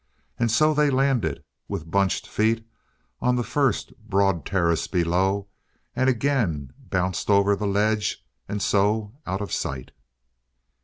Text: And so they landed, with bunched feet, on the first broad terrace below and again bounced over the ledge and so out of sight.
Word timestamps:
And 0.39 0.49
so 0.49 0.73
they 0.73 0.89
landed, 0.89 1.43
with 1.67 1.91
bunched 1.91 2.25
feet, 2.25 2.65
on 3.19 3.35
the 3.35 3.43
first 3.43 3.93
broad 3.99 4.47
terrace 4.47 4.87
below 4.87 5.47
and 5.95 6.09
again 6.09 6.73
bounced 6.89 7.29
over 7.29 7.55
the 7.55 7.67
ledge 7.67 8.25
and 8.49 8.63
so 8.63 9.13
out 9.27 9.41
of 9.41 9.51
sight. 9.53 9.91